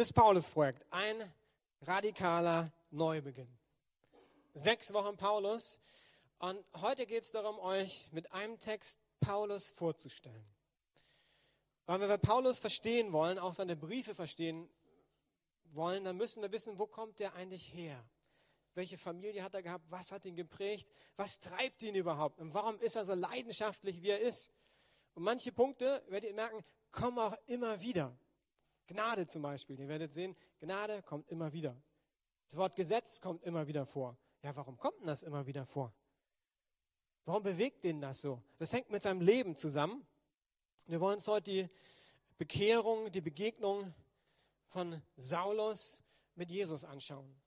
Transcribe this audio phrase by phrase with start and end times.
[0.00, 1.22] Das Paulus-Projekt, ein
[1.82, 3.54] radikaler Neubeginn.
[4.54, 5.78] Sechs Wochen Paulus.
[6.38, 10.46] Und heute geht es darum, euch mit einem Text Paulus vorzustellen.
[11.84, 14.70] Weil wenn wir Paulus verstehen wollen, auch seine Briefe verstehen
[15.64, 18.02] wollen, dann müssen wir wissen, wo kommt der eigentlich her?
[18.72, 19.84] Welche Familie hat er gehabt?
[19.90, 20.88] Was hat ihn geprägt?
[21.16, 22.40] Was treibt ihn überhaupt?
[22.40, 24.50] Und warum ist er so leidenschaftlich, wie er ist?
[25.12, 28.16] Und manche Punkte, werdet ihr merken, kommen auch immer wieder.
[28.90, 29.78] Gnade zum Beispiel.
[29.78, 31.80] Ihr werdet sehen, Gnade kommt immer wieder.
[32.48, 34.18] Das Wort Gesetz kommt immer wieder vor.
[34.42, 35.94] Ja, warum kommt denn das immer wieder vor?
[37.24, 38.42] Warum bewegt ihn das so?
[38.58, 40.04] Das hängt mit seinem Leben zusammen.
[40.86, 41.68] Wir wollen uns heute die
[42.36, 43.94] Bekehrung, die Begegnung
[44.66, 46.02] von Saulus
[46.34, 47.40] mit Jesus anschauen.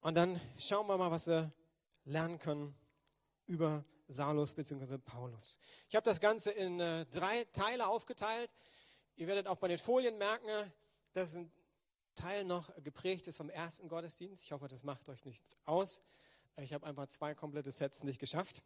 [0.00, 1.50] Und dann schauen wir mal, was wir
[2.04, 2.74] lernen können
[3.46, 4.98] über Saulus bzw.
[4.98, 5.58] Paulus.
[5.88, 8.50] Ich habe das Ganze in äh, drei Teile aufgeteilt.
[9.18, 10.72] Ihr werdet auch bei den Folien merken,
[11.12, 11.50] dass ein
[12.14, 14.44] Teil noch geprägt ist vom ersten Gottesdienst.
[14.44, 16.02] Ich hoffe, das macht euch nichts aus.
[16.58, 18.62] Ich habe einfach zwei komplette Sets nicht geschafft.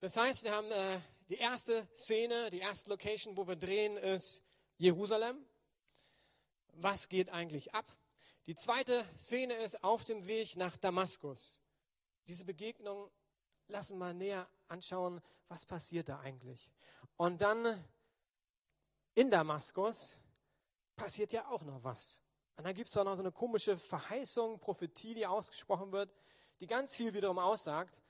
[0.00, 1.00] Das heißt, wir haben äh,
[1.30, 4.42] die erste Szene, die erste Location, wo wir drehen, ist
[4.76, 5.42] Jerusalem.
[6.74, 7.96] Was geht eigentlich ab?
[8.44, 11.62] Die zweite Szene ist auf dem Weg nach Damaskus.
[12.28, 13.10] Diese Begegnung
[13.68, 16.70] lassen wir näher anschauen, was passiert da eigentlich.
[17.16, 17.82] Und dann
[19.14, 20.18] in Damaskus
[20.96, 22.22] passiert ja auch noch was.
[22.56, 26.14] Und dann gibt es auch noch so eine komische Verheißung, Prophetie, die ausgesprochen wird,
[26.60, 28.00] die ganz viel wiederum aussagt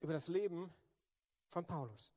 [0.00, 0.72] über das Leben
[1.48, 2.14] von Paulus.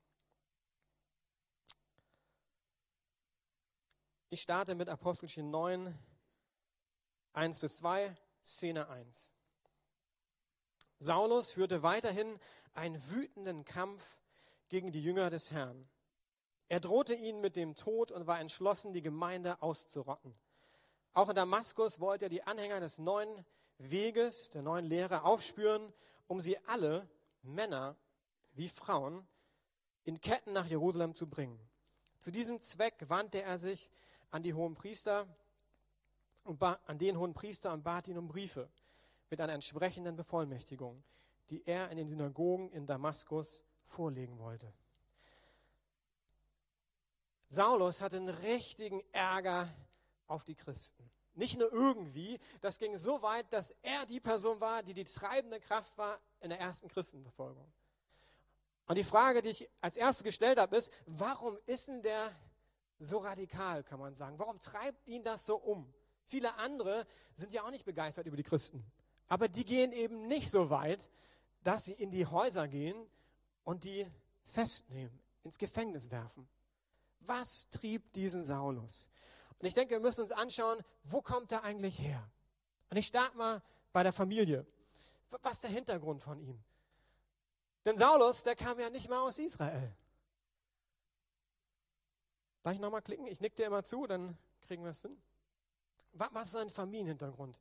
[4.30, 5.96] Ich starte mit Apostelchen 9,
[7.34, 9.32] 1 bis 2, Szene 1.
[10.98, 12.40] Saulus führte weiterhin
[12.74, 14.18] einen wütenden Kampf
[14.68, 15.88] gegen die Jünger des Herrn.
[16.68, 20.34] Er drohte ihnen mit dem Tod und war entschlossen, die Gemeinde auszurotten.
[21.12, 23.44] Auch in Damaskus wollte er die Anhänger des neuen
[23.78, 25.92] Weges, der neuen Lehre aufspüren,
[26.26, 27.08] um sie alle,
[27.42, 27.96] Männer
[28.54, 29.26] wie Frauen,
[30.04, 31.60] in Ketten nach Jerusalem zu bringen.
[32.18, 33.90] Zu diesem Zweck wandte er sich
[34.30, 35.26] an die hohen Priester
[36.44, 38.68] und an den hohen Priester und bat ihn um Briefe
[39.30, 41.02] mit einer entsprechenden Bevollmächtigung,
[41.50, 44.72] die er in den Synagogen in Damaskus vorlegen wollte.
[47.48, 49.68] Saulus hatte einen richtigen Ärger
[50.26, 51.10] auf die Christen.
[51.34, 55.60] Nicht nur irgendwie, das ging so weit, dass er die Person war, die die treibende
[55.60, 57.70] Kraft war in der ersten Christenverfolgung.
[58.86, 62.34] Und die Frage, die ich als erstes gestellt habe, ist, warum ist denn der
[62.98, 64.38] so radikal, kann man sagen?
[64.38, 65.92] Warum treibt ihn das so um?
[66.24, 68.84] Viele andere sind ja auch nicht begeistert über die Christen.
[69.28, 71.10] Aber die gehen eben nicht so weit,
[71.62, 72.96] dass sie in die Häuser gehen
[73.64, 74.06] und die
[74.44, 76.48] festnehmen, ins Gefängnis werfen.
[77.26, 79.08] Was trieb diesen Saulus?
[79.58, 82.30] Und ich denke, wir müssen uns anschauen, wo kommt er eigentlich her?
[82.90, 84.66] Und ich starte mal bei der Familie.
[85.42, 86.62] Was ist der Hintergrund von ihm?
[87.84, 89.94] Denn Saulus, der kam ja nicht mal aus Israel.
[92.62, 93.26] Darf ich nochmal klicken?
[93.26, 95.16] Ich nick dir immer zu, dann kriegen wir es hin.
[96.12, 97.60] Was ist sein Familienhintergrund?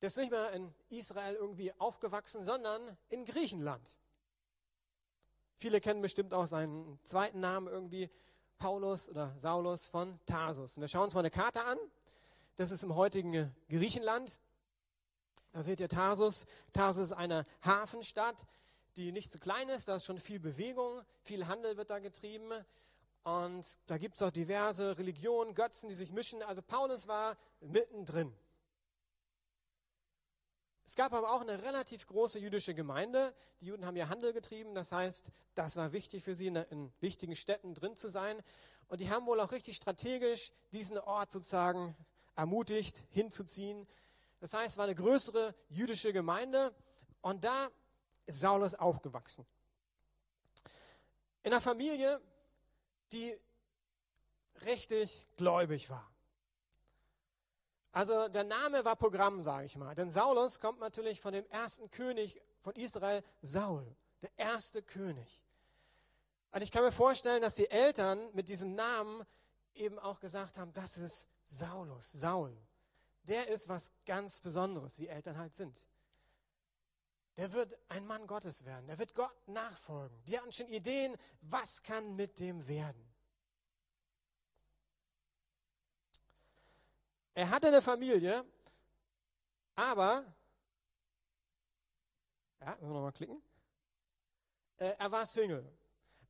[0.00, 3.96] Der ist nicht mehr in Israel irgendwie aufgewachsen, sondern in Griechenland.
[5.60, 8.08] Viele kennen bestimmt auch seinen zweiten Namen irgendwie,
[8.56, 10.78] Paulus oder Saulus von Tarsus.
[10.78, 11.76] Und wir schauen uns mal eine Karte an.
[12.56, 14.40] Das ist im heutigen Griechenland.
[15.52, 16.46] Da seht ihr Tarsus.
[16.72, 18.46] Tarsus ist eine Hafenstadt,
[18.96, 19.86] die nicht zu klein ist.
[19.86, 22.50] Da ist schon viel Bewegung, viel Handel wird da getrieben.
[23.24, 26.42] Und da gibt es auch diverse Religionen, Götzen, die sich mischen.
[26.42, 28.32] Also Paulus war mittendrin.
[30.90, 33.32] Es gab aber auch eine relativ große jüdische Gemeinde.
[33.60, 34.74] Die Juden haben ja Handel getrieben.
[34.74, 38.42] Das heißt, das war wichtig für sie, in, in wichtigen Städten drin zu sein.
[38.88, 41.96] Und die haben wohl auch richtig strategisch diesen Ort sozusagen
[42.34, 43.86] ermutigt, hinzuziehen.
[44.40, 46.74] Das heißt, es war eine größere jüdische Gemeinde.
[47.20, 47.68] Und da
[48.26, 49.46] ist Saulus aufgewachsen.
[51.44, 52.20] In einer Familie,
[53.12, 53.38] die
[54.66, 56.10] richtig gläubig war.
[57.92, 59.94] Also der Name war Programm, sage ich mal.
[59.94, 65.42] Denn Saulus kommt natürlich von dem ersten König von Israel, Saul, der erste König.
[66.52, 69.24] Und ich kann mir vorstellen, dass die Eltern mit diesem Namen
[69.74, 72.56] eben auch gesagt haben, das ist Saulus, Saul.
[73.24, 75.84] Der ist was ganz Besonderes, wie Eltern halt sind.
[77.36, 78.86] Der wird ein Mann Gottes werden.
[78.86, 80.22] Der wird Gott nachfolgen.
[80.24, 83.09] Die hatten schon Ideen, was kann mit dem werden.
[87.34, 88.44] Er hatte eine Familie,
[89.74, 90.24] aber,
[92.60, 93.42] ja, müssen wir nochmal klicken,
[94.78, 95.64] äh, er war Single.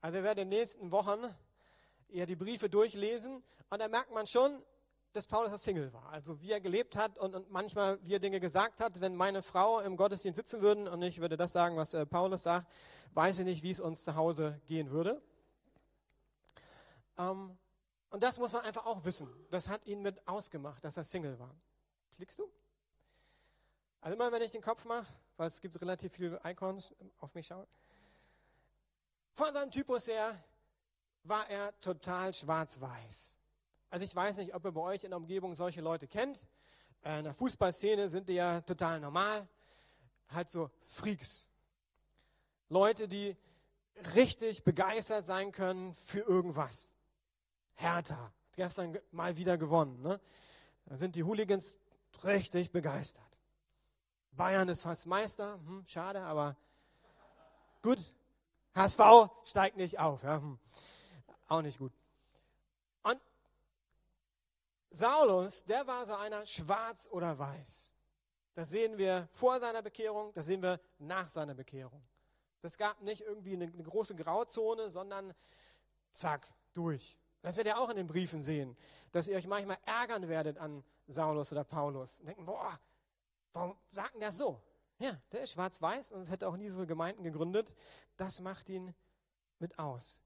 [0.01, 1.23] Also er wird in den nächsten Wochen
[2.09, 4.63] ja die Briefe durchlesen und da merkt man schon,
[5.13, 6.09] dass Paulus Single war.
[6.11, 9.01] Also wie er gelebt hat und, und, manchmal wie er Dinge gesagt hat.
[9.01, 12.45] Wenn meine Frau im Gottesdienst sitzen würden und ich würde das sagen, was äh, Paulus
[12.45, 12.71] sagt,
[13.15, 15.21] weiß ich nicht, wie es uns zu Hause gehen würde.
[17.19, 17.59] Ähm,
[18.11, 19.29] und das muss man einfach auch wissen.
[19.51, 21.55] Das hat ihn mit ausgemacht, dass er Single war.
[22.17, 22.51] Klickst du?
[24.01, 27.47] Also immer, wenn ich den Kopf mache, weil es gibt relativ viele Icons auf mich
[27.47, 27.67] schauen.
[29.33, 30.43] Von seinem Typus her
[31.23, 33.39] war er total schwarz-weiß.
[33.91, 36.47] Also ich weiß nicht, ob ihr bei euch in der Umgebung solche Leute kennt.
[37.03, 39.49] Äh, in der Fußballszene sind die ja total normal.
[40.29, 41.49] Halt so Freaks.
[42.69, 43.37] Leute, die
[44.15, 46.90] richtig begeistert sein können für irgendwas.
[47.75, 50.01] Hertha hat gestern mal wieder gewonnen.
[50.03, 50.21] Ne?
[50.87, 51.79] Da sind die Hooligans
[52.25, 53.25] richtig begeistert.
[54.33, 55.55] Bayern ist fast Meister.
[55.67, 56.57] Hm, schade, aber
[57.83, 57.99] gut.
[58.75, 59.01] HSV
[59.45, 60.23] steigt nicht auf.
[60.23, 60.37] Ja?
[60.37, 60.59] Hm.
[61.49, 61.93] Auch nicht gut.
[63.03, 63.21] Und
[64.91, 67.93] Saulus, der war so einer schwarz oder weiß.
[68.55, 72.03] Das sehen wir vor seiner Bekehrung, das sehen wir nach seiner Bekehrung.
[72.63, 75.35] Das gab nicht irgendwie eine, eine große Grauzone, sondern
[76.13, 77.19] zack, durch.
[77.43, 78.77] Das werdet ihr auch in den Briefen sehen,
[79.13, 82.79] dass ihr euch manchmal ärgern werdet an Saulus oder Paulus und denken, boah,
[83.53, 84.61] warum sagt denn der so?
[84.99, 87.75] Ja, der ist schwarz-weiß und hätte auch nie so Gemeinden gegründet.
[88.17, 88.95] Das macht ihn
[89.59, 90.21] mit aus.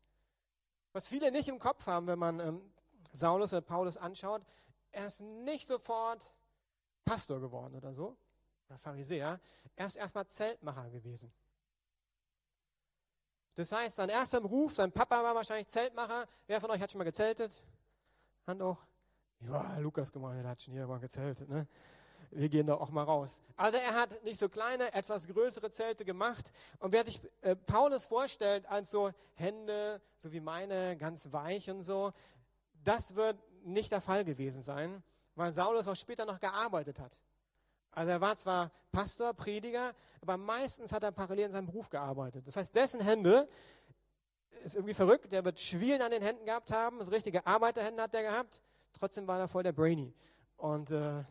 [0.93, 2.73] Was viele nicht im Kopf haben, wenn man ähm,
[3.13, 4.43] Saulus oder Paulus anschaut,
[4.91, 6.35] er ist nicht sofort
[7.05, 8.17] Pastor geworden oder so,
[8.69, 9.41] oder Pharisäer.
[9.77, 11.33] Er ist erstmal Zeltmacher gewesen.
[13.55, 16.27] Das heißt, sein erster Beruf, sein Papa war wahrscheinlich Zeltmacher.
[16.47, 17.63] Wer von euch hat schon mal gezeltet?
[18.47, 18.79] Hand hoch.
[19.41, 21.49] Ja, Lukas gemeint, hat schon jeder mal gezeltet.
[21.49, 21.67] Ne?
[22.31, 23.43] Wir gehen da auch mal raus.
[23.57, 26.53] Also er hat nicht so kleine, etwas größere Zelte gemacht.
[26.81, 31.85] Und wer sich äh, Paulus vorstellt als so Hände, so wie meine, ganz weich und
[31.85, 32.13] so,
[32.83, 35.03] das wird nicht der Fall gewesen sein,
[35.37, 37.21] weil Saulus auch später noch gearbeitet hat.
[37.95, 42.47] Also er war zwar Pastor, Prediger, aber meistens hat er parallel in seinem Beruf gearbeitet.
[42.47, 43.49] Das heißt, dessen Hände
[44.65, 45.31] ist irgendwie verrückt.
[45.33, 47.03] Der wird Schwielen an den Händen gehabt haben.
[47.03, 48.61] So richtige Arbeiterhände hat er gehabt.
[48.93, 50.13] Trotzdem war er voll der Brainy
[50.57, 51.25] und äh,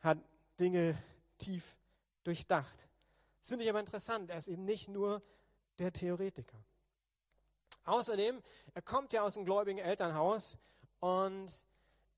[0.00, 0.18] hat
[0.58, 0.96] Dinge
[1.38, 1.76] tief
[2.22, 2.86] durchdacht.
[3.40, 4.30] Das finde ich aber interessant.
[4.30, 5.22] Er ist eben nicht nur
[5.78, 6.58] der Theoretiker.
[7.84, 8.40] Außerdem,
[8.74, 10.58] er kommt ja aus einem gläubigen Elternhaus
[11.00, 11.64] und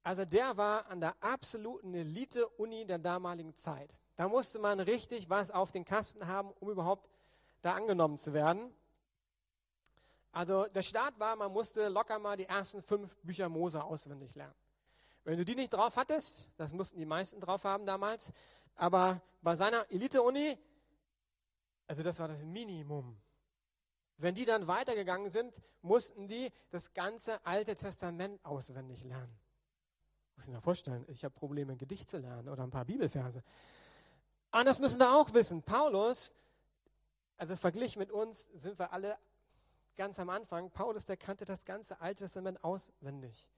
[0.03, 4.03] also der war an der absoluten Elite-Uni der damaligen Zeit.
[4.17, 7.09] Da musste man richtig was auf den Kasten haben, um überhaupt
[7.61, 8.75] da angenommen zu werden.
[10.33, 14.55] Also der Start war, man musste locker mal die ersten fünf Bücher Mose auswendig lernen.
[15.25, 18.33] Wenn du die nicht drauf hattest, das mussten die meisten drauf haben damals,
[18.75, 20.59] aber bei seiner Elite-Uni,
[21.87, 23.17] also das war das Minimum.
[24.17, 29.42] Wenn die dann weitergegangen sind, mussten die das ganze Alte Testament auswendig lernen.
[30.37, 33.43] Muss ich mir vorstellen, ich habe Probleme, ein Gedicht zu lernen oder ein paar Bibelverse.
[34.53, 35.63] Und das müssen wir auch wissen.
[35.63, 36.33] Paulus,
[37.39, 39.19] also verglichen mit uns, sind wir alle
[39.97, 40.71] ganz am Anfang.
[40.71, 43.51] Paulus, der kannte das ganze Alte Testament auswendig.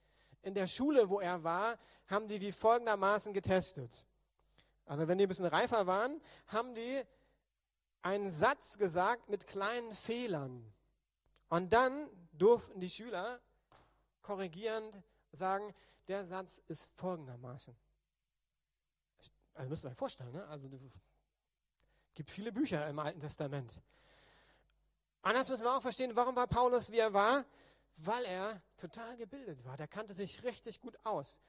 [0.43, 3.91] In der Schule, wo er war, haben die wie folgendermaßen getestet.
[4.87, 7.03] Also wenn die ein bisschen reifer waren, haben die
[8.03, 10.71] einen Satz gesagt mit kleinen Fehlern.
[11.49, 13.41] Und dann durften die Schüler
[14.23, 15.03] korrigierend
[15.35, 15.75] sagen,
[16.09, 17.77] der Satz ist folgendermaßen.
[19.55, 20.47] Also müsst ihr euch vorstellen, ne?
[20.49, 21.01] Also es
[22.15, 23.81] gibt viele Bücher im Alten Testament.
[25.23, 27.45] Anders müssen wir auch verstehen, warum war Paulus, wie er war?
[27.97, 29.77] Weil er total gebildet war.
[29.77, 31.41] Der kannte sich richtig gut aus.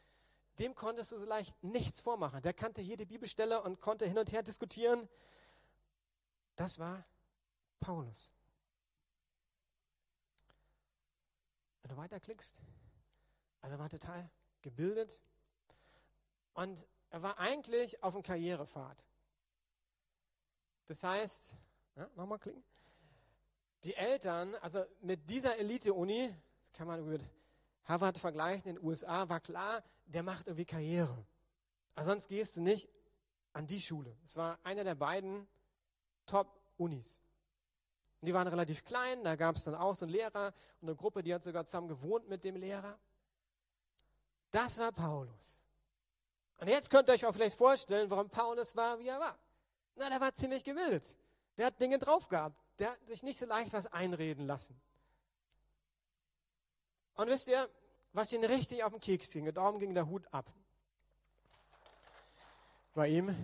[0.60, 2.42] Dem konntest du so leicht nichts vormachen.
[2.42, 5.10] Der kannte jede Bibelstelle und konnte hin und her diskutieren.
[6.56, 7.04] Das war
[7.80, 8.32] Paulus.
[11.82, 12.62] Wenn du weiterklickst,
[13.66, 14.30] also war total
[14.62, 15.20] gebildet
[16.54, 19.04] und er war eigentlich auf dem Karrierepfad.
[20.86, 21.56] Das heißt,
[21.96, 22.64] ja, nochmal klicken.
[23.84, 26.32] Die Eltern, also mit dieser Elite-Uni,
[26.74, 27.24] kann man mit
[27.86, 31.26] Harvard vergleichen, in den USA, war klar, der macht irgendwie Karriere.
[31.96, 32.88] Aber sonst gehst du nicht
[33.54, 34.16] an die Schule.
[34.26, 35.48] Es war einer der beiden
[36.28, 37.20] Top-Unis.
[38.22, 41.24] Die waren relativ klein, da gab es dann auch so einen Lehrer und eine Gruppe,
[41.24, 43.00] die hat sogar zusammen gewohnt mit dem Lehrer.
[44.56, 45.62] Das war Paulus.
[46.60, 49.38] Und jetzt könnt ihr euch auch vielleicht vorstellen, warum Paulus war, wie er war.
[49.96, 51.18] Na, der war ziemlich gebildet.
[51.58, 52.56] Der hat Dinge drauf gehabt.
[52.80, 54.80] Der hat sich nicht so leicht was einreden lassen.
[57.16, 57.70] Und wisst ihr,
[58.14, 59.54] was ihn richtig auf den Keks ging?
[59.54, 60.50] Darum ging der Hut ab.
[62.94, 63.36] Bei ihm.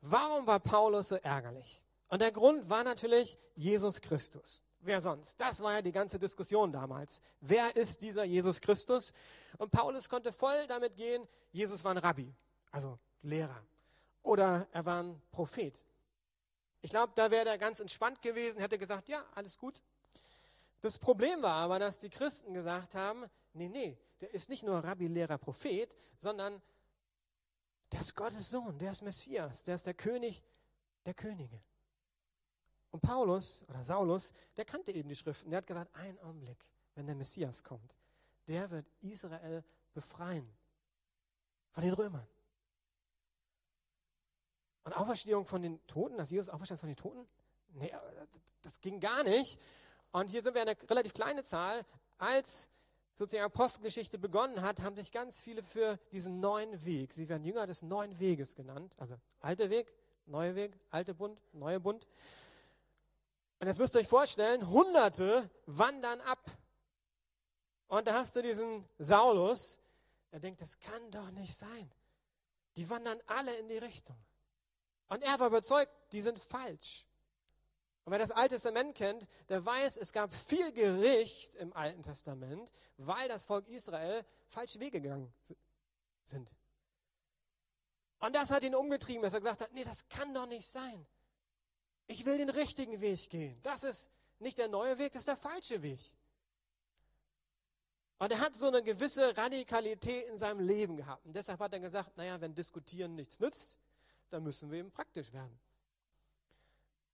[0.00, 1.80] Warum war Paulus so ärgerlich?
[2.08, 4.63] Und der Grund war natürlich Jesus Christus.
[4.86, 5.40] Wer sonst?
[5.40, 7.20] Das war ja die ganze Diskussion damals.
[7.40, 9.12] Wer ist dieser Jesus Christus?
[9.58, 12.32] Und Paulus konnte voll damit gehen, Jesus war ein Rabbi,
[12.70, 13.62] also Lehrer.
[14.22, 15.84] Oder er war ein Prophet.
[16.82, 19.80] Ich glaube, da wäre er ganz entspannt gewesen, hätte gesagt, ja, alles gut.
[20.80, 23.24] Das Problem war aber, dass die Christen gesagt haben,
[23.54, 26.60] nee, nee, der ist nicht nur Rabbi, Lehrer, Prophet, sondern
[27.92, 30.42] der ist Gottes Sohn, der ist Messias, der ist der König
[31.06, 31.60] der Könige.
[32.94, 35.50] Und Paulus oder Saulus, der kannte eben die Schriften.
[35.50, 37.96] Der hat gesagt, ein Augenblick, wenn der Messias kommt,
[38.46, 40.48] der wird Israel befreien
[41.72, 42.24] von den Römern.
[44.84, 47.26] Und Auferstehung von den Toten, dass Jesus auferstand von den Toten?
[47.72, 47.92] Nee,
[48.62, 49.58] das ging gar nicht.
[50.12, 51.84] Und hier sind wir eine relativ kleine Zahl.
[52.18, 52.70] Als
[53.16, 57.66] sozusagen Apostelgeschichte begonnen hat, haben sich ganz viele für diesen neuen Weg, sie werden Jünger
[57.66, 59.92] des neuen Weges genannt, also alter Weg,
[60.26, 62.06] neuer Weg, alte Bund, neuer Bund,
[63.64, 66.50] und jetzt müsst ihr euch vorstellen, Hunderte wandern ab.
[67.86, 69.78] Und da hast du diesen Saulus,
[70.30, 71.90] der denkt, das kann doch nicht sein.
[72.76, 74.18] Die wandern alle in die Richtung.
[75.08, 77.06] Und er war überzeugt, die sind falsch.
[78.04, 82.70] Und wer das Alte Testament kennt, der weiß, es gab viel Gericht im Alten Testament,
[82.98, 85.32] weil das Volk Israel falsche Wege gegangen
[86.26, 86.50] sind.
[88.18, 91.06] Und das hat ihn umgetrieben, dass er gesagt hat, nee, das kann doch nicht sein.
[92.06, 93.58] Ich will den richtigen Weg gehen.
[93.62, 96.00] Das ist nicht der neue Weg, das ist der falsche Weg.
[98.18, 101.26] Und er hat so eine gewisse Radikalität in seinem Leben gehabt.
[101.26, 103.78] Und deshalb hat er gesagt, naja, wenn Diskutieren nichts nützt,
[104.30, 105.58] dann müssen wir eben praktisch werden.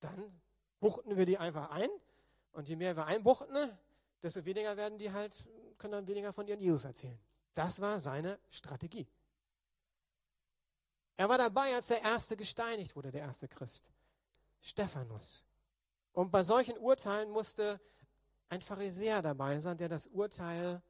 [0.00, 0.40] Dann
[0.78, 1.90] buchten wir die einfach ein.
[2.52, 3.78] Und je mehr wir einbuchten,
[4.22, 5.34] desto weniger werden die halt,
[5.78, 7.18] können dann weniger von ihren Jesus erzählen.
[7.54, 9.06] Das war seine Strategie.
[11.16, 13.90] Er war dabei, als der erste gesteinigt wurde, der erste Christ.
[14.60, 15.44] Stephanus.
[16.12, 17.80] Und bei solchen Urteilen musste
[18.48, 20.82] ein Pharisäer dabei sein, der das Urteil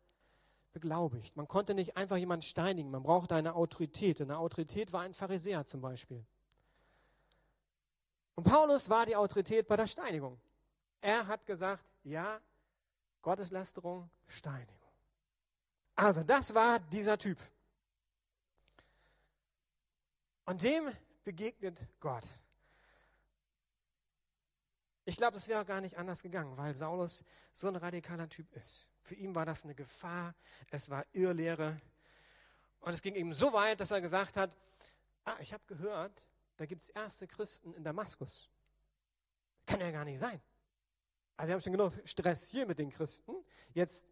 [0.72, 1.36] beglaubigt.
[1.36, 4.20] Man konnte nicht einfach jemanden steinigen, man brauchte eine Autorität.
[4.20, 6.24] Und eine Autorität war ein Pharisäer zum Beispiel.
[8.34, 10.40] Und Paulus war die Autorität bei der Steinigung.
[11.00, 12.40] Er hat gesagt, ja,
[13.22, 14.80] Gotteslästerung, Steinigung.
[15.94, 17.38] Also das war dieser Typ.
[20.46, 20.90] Und dem
[21.24, 22.24] begegnet Gott.
[25.10, 28.86] Ich glaube, es wäre gar nicht anders gegangen, weil Saulus so ein radikaler Typ ist.
[29.02, 30.36] Für ihn war das eine Gefahr,
[30.70, 31.80] es war Irrlehre.
[32.78, 34.56] Und es ging ihm so weit, dass er gesagt hat,
[35.24, 36.12] ah, ich habe gehört,
[36.58, 38.48] da gibt es erste Christen in Damaskus.
[39.66, 40.40] Kann ja gar nicht sein.
[41.36, 43.34] Also wir haben schon genug Stress hier mit den Christen.
[43.74, 44.06] Jetzt,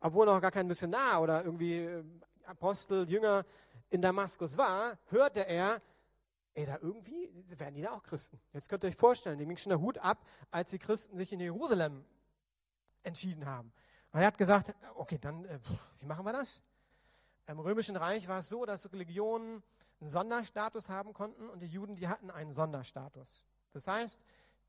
[0.00, 2.04] obwohl noch gar kein Missionar oder irgendwie äh,
[2.44, 3.46] Apostel, Jünger
[3.88, 5.80] in Damaskus war, hörte er,
[6.54, 8.40] ey, da irgendwie werden die da auch Christen.
[8.52, 11.32] Jetzt könnt ihr euch vorstellen, dem ging schon der Hut ab, als die Christen sich
[11.32, 12.04] in Jerusalem
[13.02, 13.72] entschieden haben.
[14.12, 15.58] Und er hat gesagt, okay, dann, äh,
[15.98, 16.62] wie machen wir das?
[17.46, 19.62] Im Römischen Reich war es so, dass Religionen
[20.00, 23.46] einen Sonderstatus haben konnten und die Juden, die hatten einen Sonderstatus.
[23.72, 24.24] Das heißt,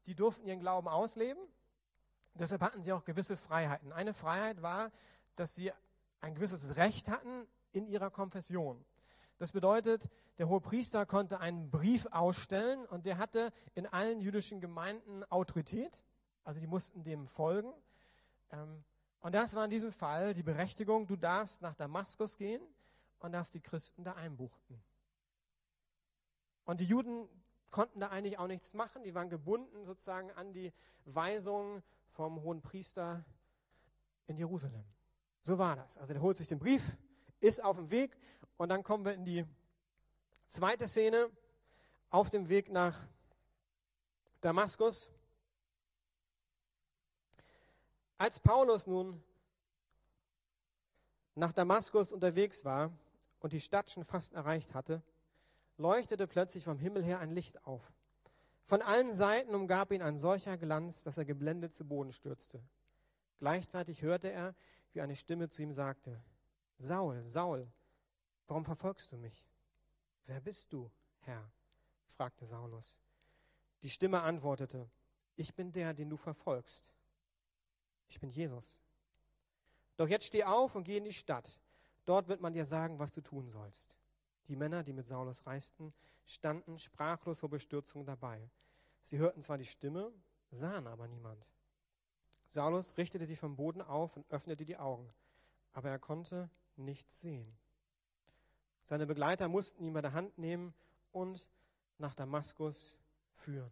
[0.06, 1.42] die durften ihren Glauben ausleben,
[2.34, 3.92] deshalb hatten sie auch gewisse Freiheiten.
[3.92, 4.92] Eine Freiheit war,
[5.36, 5.72] dass sie
[6.22, 8.84] ein gewisses Recht hatten in ihrer Konfession.
[9.40, 14.60] Das bedeutet, der hohe Priester konnte einen Brief ausstellen und der hatte in allen jüdischen
[14.60, 16.04] Gemeinden Autorität.
[16.44, 17.74] Also die mussten dem folgen.
[18.52, 18.84] Ähm,
[19.22, 22.62] und das war in diesem Fall die Berechtigung, du darfst nach Damaskus gehen
[23.20, 24.84] und darfst die Christen da einbuchten.
[26.66, 27.30] Und die Juden
[27.72, 29.04] konnten da eigentlich auch nichts machen.
[29.04, 30.74] Die waren gebunden sozusagen an die
[31.06, 33.24] Weisung vom hohen Priester
[34.28, 34.84] in Jerusalem.
[35.42, 35.98] So war das.
[35.98, 36.98] Also der holt sich den Brief,
[37.40, 38.18] ist auf dem Weg
[38.60, 39.46] und dann kommen wir in die
[40.50, 41.32] zweite Szene
[42.10, 43.08] auf dem Weg nach
[44.42, 45.10] Damaskus.
[48.18, 49.24] Als Paulus nun
[51.36, 52.92] nach Damaskus unterwegs war
[53.40, 55.02] und die Stadt schon fast erreicht hatte,
[55.78, 57.94] leuchtete plötzlich vom Himmel her ein Licht auf.
[58.66, 62.62] Von allen Seiten umgab ihn ein solcher Glanz, dass er geblendet zu Boden stürzte.
[63.38, 64.54] Gleichzeitig hörte er,
[64.92, 66.22] wie eine Stimme zu ihm sagte,
[66.76, 67.72] Saul, Saul,
[68.50, 69.48] Warum verfolgst du mich?
[70.26, 70.90] Wer bist du,
[71.20, 71.52] Herr?
[72.08, 73.00] fragte Saulus.
[73.84, 74.90] Die Stimme antwortete,
[75.36, 76.92] ich bin der, den du verfolgst.
[78.08, 78.82] Ich bin Jesus.
[79.98, 81.60] Doch jetzt steh auf und geh in die Stadt.
[82.06, 83.96] Dort wird man dir sagen, was du tun sollst.
[84.48, 85.94] Die Männer, die mit Saulus reisten,
[86.26, 88.50] standen sprachlos vor Bestürzung dabei.
[89.04, 90.12] Sie hörten zwar die Stimme,
[90.50, 91.48] sahen aber niemand.
[92.48, 95.08] Saulus richtete sich vom Boden auf und öffnete die Augen,
[95.72, 97.56] aber er konnte nichts sehen.
[98.90, 100.74] Seine Begleiter mussten ihn bei der Hand nehmen
[101.12, 101.48] und
[102.00, 102.98] nach Damaskus
[103.36, 103.70] führen.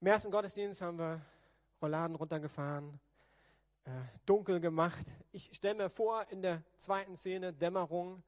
[0.00, 1.20] Im ersten Gottesdienst haben wir
[1.82, 2.98] Rolladen runtergefahren,
[3.84, 3.90] äh,
[4.24, 5.06] dunkel gemacht.
[5.32, 8.22] Ich stelle mir vor, in der zweiten Szene, Dämmerung,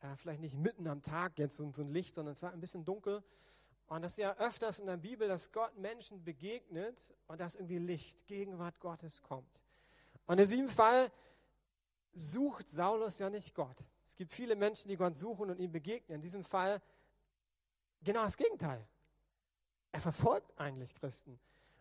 [0.00, 2.60] äh, vielleicht nicht mitten am Tag jetzt so, so ein Licht, sondern es war ein
[2.60, 3.24] bisschen dunkel.
[3.86, 7.78] Und das ist ja öfters in der Bibel, dass Gott Menschen begegnet und dass irgendwie
[7.78, 9.58] Licht, Gegenwart Gottes kommt.
[10.26, 11.10] Und in diesem Fall
[12.14, 13.76] sucht Saulus ja nicht Gott.
[14.04, 16.16] Es gibt viele Menschen, die Gott suchen und ihm begegnen.
[16.16, 16.80] In diesem Fall
[18.02, 18.86] genau das Gegenteil.
[19.92, 21.38] Er verfolgt eigentlich Christen.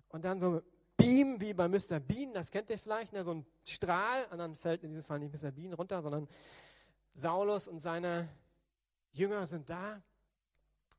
[0.09, 0.61] Und dann so
[0.97, 1.99] Beam wie bei Mr.
[1.99, 3.23] Bean, das kennt ihr vielleicht, ne?
[3.23, 5.51] so ein Strahl, und dann fällt in diesem Fall nicht Mr.
[5.51, 6.27] Bean runter, sondern
[7.13, 8.29] Saulus und seine
[9.11, 10.01] Jünger sind da.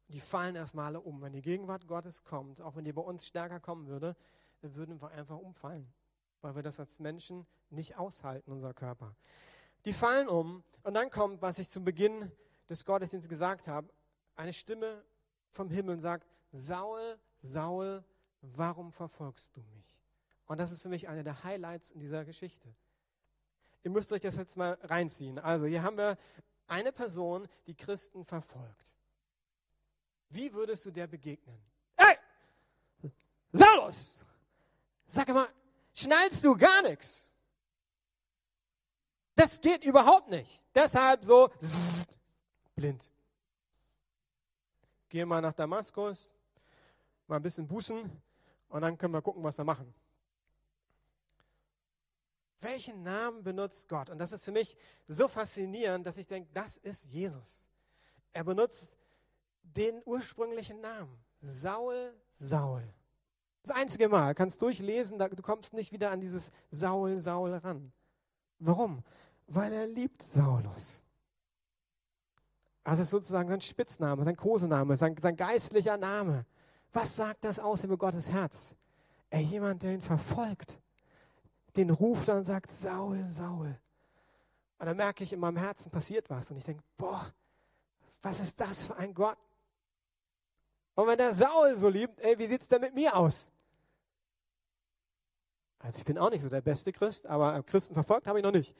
[0.08, 1.22] Die fallen erstmal alle um.
[1.22, 4.16] Wenn die Gegenwart Gottes kommt, auch wenn die bei uns stärker kommen würde,
[4.60, 5.92] dann würden wir einfach umfallen,
[6.44, 9.16] weil wir das als Menschen nicht aushalten, unser Körper.
[9.86, 12.30] Die fallen um und dann kommt, was ich zum Beginn
[12.68, 13.88] des Gottesdienstes gesagt habe,
[14.36, 15.02] eine Stimme
[15.48, 18.04] vom Himmel und sagt, Saul, Saul,
[18.42, 20.04] warum verfolgst du mich?
[20.44, 22.68] Und das ist für mich einer der Highlights in dieser Geschichte.
[23.82, 25.38] Ihr müsst euch das jetzt mal reinziehen.
[25.38, 26.18] Also hier haben wir
[26.66, 28.96] eine Person, die Christen verfolgt.
[30.28, 31.58] Wie würdest du der begegnen?
[31.96, 32.18] Hey!
[33.52, 34.24] Saulus!
[35.06, 35.48] Sag mal,
[35.94, 37.32] schnallst du gar nichts?
[39.34, 40.64] Das geht überhaupt nicht.
[40.74, 42.06] Deshalb so zzz,
[42.74, 43.10] blind.
[45.08, 46.32] Geh mal nach Damaskus,
[47.26, 48.22] mal ein bisschen bußen
[48.68, 49.92] und dann können wir gucken, was wir machen.
[52.60, 54.08] Welchen Namen benutzt Gott?
[54.08, 57.68] Und das ist für mich so faszinierend, dass ich denke, das ist Jesus.
[58.32, 58.96] Er benutzt
[59.62, 61.16] den ursprünglichen Namen.
[61.40, 62.82] Saul, Saul.
[63.64, 67.92] Das einzige Mal, kannst durchlesen, du kommst nicht wieder an dieses Saul, Saul ran.
[68.58, 69.02] Warum?
[69.46, 71.02] Weil er liebt Saulus.
[72.84, 76.44] Also ist sozusagen sein Spitzname, sein Kosename, sein, sein geistlicher Name.
[76.92, 78.76] Was sagt das aus über Gottes Herz?
[79.30, 80.78] Er jemand, der ihn verfolgt,
[81.74, 83.78] den ruft und sagt, Saul, Saul.
[84.78, 86.50] Und dann merke ich, in meinem Herzen passiert was.
[86.50, 87.32] Und ich denke, boah,
[88.20, 89.38] was ist das für ein Gott?
[90.94, 93.50] Und wenn der Saul so liebt, ey, wie sieht es denn mit mir aus?
[95.80, 98.52] Also ich bin auch nicht so der beste Christ, aber Christen verfolgt habe ich noch
[98.52, 98.74] nicht.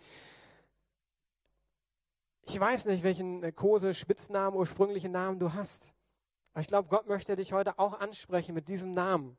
[2.46, 5.94] Ich weiß nicht, welchen äh, Kose, Spitznamen, ursprünglichen Namen du hast.
[6.53, 9.37] Aber ich glaube, Gott möchte dich heute auch ansprechen mit diesem Namen.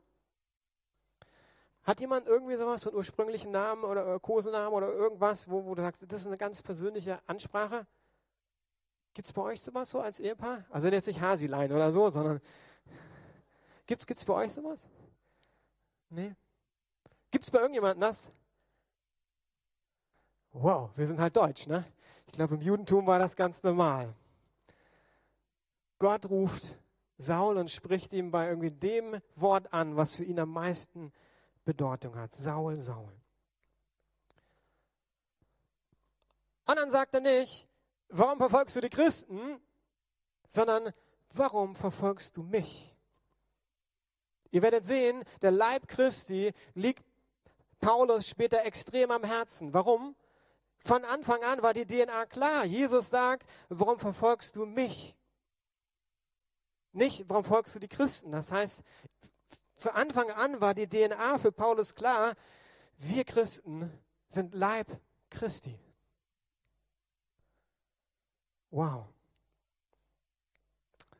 [1.84, 5.82] Hat jemand irgendwie sowas, so einen ursprünglichen Namen oder Kosenamen oder irgendwas, wo, wo du
[5.82, 7.86] sagst, das ist eine ganz persönliche Ansprache?
[9.14, 10.66] Gibt es bei euch sowas so als Ehepaar?
[10.70, 12.42] Also jetzt nicht Hasilein oder so, sondern
[13.86, 14.88] gibt es bei euch sowas?
[16.10, 16.36] Nee?
[17.32, 18.32] Gibt es bei irgendjemandem das?
[20.52, 21.86] Wow, wir sind halt deutsch, ne?
[22.28, 24.14] Ich glaube, im Judentum war das ganz normal.
[26.00, 26.80] Gott ruft
[27.18, 31.12] Saul und spricht ihm bei irgendwie dem Wort an, was für ihn am meisten
[31.64, 32.34] Bedeutung hat.
[32.34, 33.12] Saul, Saul.
[36.68, 37.68] Und dann sagt er nicht,
[38.10, 39.60] warum verfolgst du die Christen,
[40.48, 40.92] sondern
[41.32, 42.95] warum verfolgst du mich?
[44.56, 47.04] Ihr werdet sehen, der Leib Christi liegt
[47.82, 49.74] Paulus später extrem am Herzen.
[49.74, 50.16] Warum?
[50.78, 52.64] Von Anfang an war die DNA klar.
[52.64, 55.18] Jesus sagt, warum verfolgst du mich?
[56.94, 58.32] Nicht, warum folgst du die Christen?
[58.32, 58.82] Das heißt,
[59.76, 62.34] für Anfang an war die DNA für Paulus klar,
[62.96, 63.92] wir Christen
[64.30, 64.88] sind Leib
[65.32, 65.78] Christi.
[68.72, 69.08] Wow.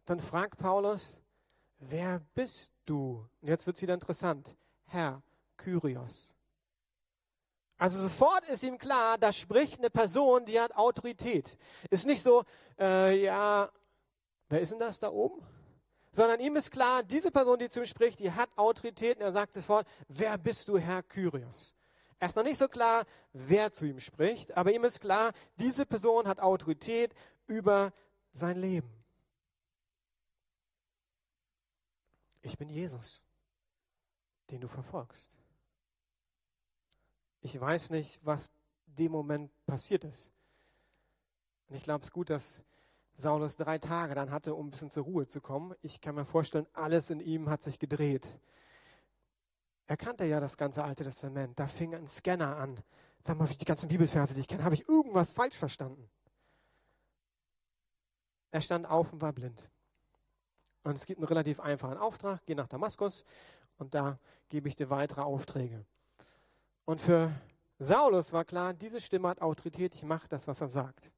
[0.06, 1.20] Dann fragt Paulus,
[1.80, 3.28] wer bist du?
[3.42, 4.56] Und jetzt wird es wieder interessant.
[4.86, 5.22] Herr
[5.58, 6.36] Kyrios.
[7.78, 11.58] Also sofort ist ihm klar, da spricht eine Person, die hat Autorität.
[11.90, 12.44] Ist nicht so,
[12.80, 13.70] äh, ja,
[14.48, 15.46] wer ist denn das da oben?
[16.12, 19.18] Sondern ihm ist klar, diese Person, die zu ihm spricht, die hat Autorität.
[19.18, 21.76] Und er sagt sofort, wer bist du, Herr Kyrios?
[22.18, 25.86] Er ist noch nicht so klar, wer zu ihm spricht, aber ihm ist klar, diese
[25.86, 27.14] Person hat Autorität
[27.48, 27.92] über
[28.32, 28.90] sein Leben.
[32.46, 33.26] Ich bin Jesus,
[34.52, 35.36] den du verfolgst.
[37.42, 38.52] Ich weiß nicht, was
[38.86, 40.32] dem Moment passiert ist.
[41.68, 42.64] Und ich glaube, es ist gut, dass
[43.16, 45.74] Saulus drei Tage dann hatte, um ein bisschen zur Ruhe zu kommen.
[45.82, 48.38] Ich kann mir vorstellen, alles in ihm hat sich gedreht.
[49.88, 51.60] Er kannte ja das ganze Alte Testament.
[51.60, 52.80] Da fing ein Scanner an.
[53.24, 56.08] Sag mal, die ganzen Bibelverse, die ich kenne, habe ich irgendwas falsch verstanden?
[58.52, 59.72] Er stand auf und war blind.
[60.86, 62.42] Und es gibt einen relativ einfachen Auftrag.
[62.46, 63.24] Geh nach Damaskus
[63.78, 64.20] und da
[64.50, 65.84] gebe ich dir weitere Aufträge.
[66.86, 67.32] Und für
[67.80, 71.12] Saulus war klar, diese Stimme hat Autorität, ich mache das, was er sagt.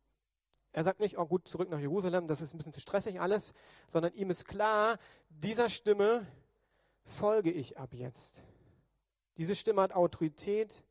[0.71, 3.53] Er sagt nicht, oh gut, zurück nach Jerusalem, das ist ein bisschen zu stressig alles,
[3.89, 6.25] sondern ihm ist klar, dieser Stimme
[7.03, 8.43] folge ich ab jetzt.
[9.35, 10.85] Diese Stimme hat Autorität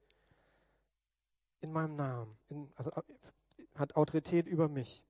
[1.63, 2.93] in meinem Namen, in, also
[3.75, 5.03] hat Autorität über mich.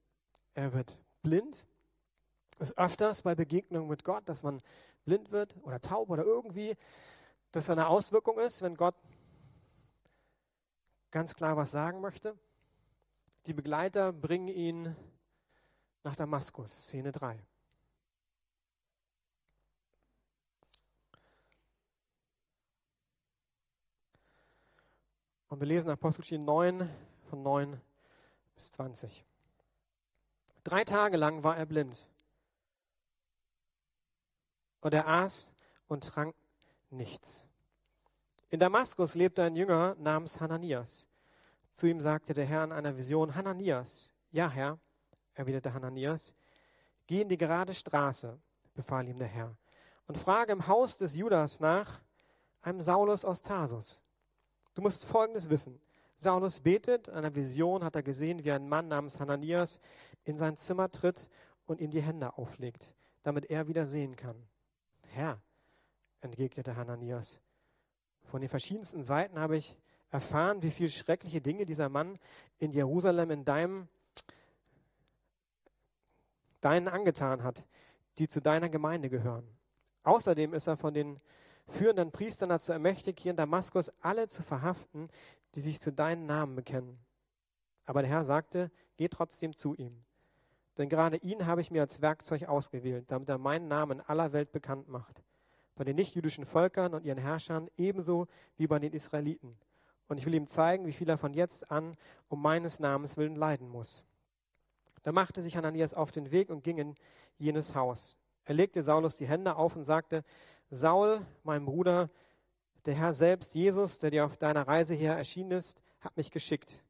[0.55, 1.66] Er wird blind.
[2.59, 4.62] Ist öfters bei Begegnungen mit Gott, dass man
[5.05, 6.77] blind wird oder taub oder irgendwie,
[7.53, 8.95] dass eine Auswirkung ist, wenn Gott
[11.11, 12.37] ganz klar was sagen möchte.
[13.47, 14.97] Die Begleiter bringen ihn
[16.03, 17.42] nach Damaskus, Szene 3.
[25.49, 26.90] Und wir lesen Apostelgeschichte 9
[27.31, 27.81] von 9
[28.55, 29.25] bis 20.
[30.64, 32.09] Drei Tage lang war er blind.
[34.87, 35.51] Und er aß
[35.88, 36.33] und trank
[36.90, 37.44] nichts.
[38.51, 41.09] In Damaskus lebte ein Jünger namens Hananias.
[41.72, 44.12] Zu ihm sagte der Herr in einer Vision, Hananias.
[44.31, 44.79] Ja, Herr,
[45.35, 46.33] erwiderte Hananias.
[47.09, 48.38] Geh in die gerade Straße,
[48.75, 49.57] befahl ihm der Herr,
[50.07, 52.01] und frage im Haus des Judas nach
[52.62, 54.05] einem Saulus aus Tarsus.
[54.75, 55.81] Du musst Folgendes wissen.
[56.14, 59.81] Saulus betet, in einer Vision hat er gesehen, wie ein Mann namens Hananias
[60.22, 61.29] in sein Zimmer tritt
[61.66, 62.94] und ihm die Hände auflegt,
[63.25, 64.46] damit er wieder sehen kann.
[65.16, 65.40] Herr,
[66.20, 67.40] entgegnete Hananias,
[68.24, 69.74] von den verschiedensten Seiten habe ich
[70.11, 72.18] erfahren, wie viele schreckliche Dinge dieser Mann
[72.59, 73.88] in Jerusalem in deinem,
[76.61, 77.66] deinen angetan hat,
[78.18, 79.48] die zu deiner Gemeinde gehören.
[80.02, 81.18] Außerdem ist er von den
[81.66, 85.09] führenden Priestern dazu ermächtigt, hier in Damaskus alle zu verhaften,
[85.55, 86.98] die sich zu deinen Namen bekennen.
[87.87, 90.05] Aber der Herr sagte, geh trotzdem zu ihm.
[90.79, 94.53] Denn gerade ihn habe ich mir als Werkzeug ausgewählt, damit er meinen Namen aller Welt
[94.53, 95.23] bekannt macht.
[95.75, 99.57] Bei den nichtjüdischen Völkern und ihren Herrschern ebenso wie bei den Israeliten.
[100.09, 101.97] Und ich will ihm zeigen, wie viel er von jetzt an
[102.29, 104.05] um meines Namens willen leiden muss.
[105.03, 106.95] Da machte sich Hananias auf den Weg und ging in
[107.39, 108.19] jenes Haus.
[108.45, 110.25] Er legte Saulus die Hände auf und sagte,
[110.71, 112.11] Saul, mein Bruder,
[112.87, 116.85] der Herr selbst, Jesus, der dir auf deiner Reise hier erschienen ist, hat mich geschickt.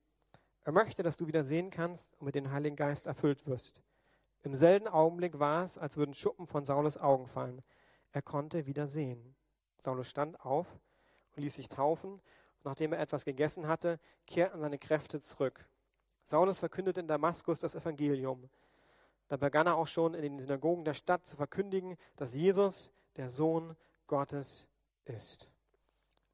[0.67, 3.81] Er möchte, dass du wieder sehen kannst und mit dem Heiligen Geist erfüllt wirst.
[4.43, 7.63] Im selben Augenblick war es, als würden Schuppen von Saulus Augen fallen.
[8.11, 9.37] Er konnte wieder sehen.
[9.79, 10.67] Saulus stand auf
[11.37, 12.21] und ließ sich taufen.
[12.65, 15.69] Nachdem er etwas gegessen hatte, kehrten seine Kräfte zurück.
[16.25, 18.51] Saulus verkündete in Damaskus das Evangelium.
[19.29, 23.31] Da begann er auch schon in den Synagogen der Stadt zu verkündigen, dass Jesus der
[23.31, 23.77] Sohn
[24.09, 24.67] Gottes
[25.05, 25.49] ist